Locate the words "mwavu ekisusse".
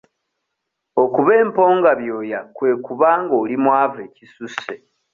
3.63-4.73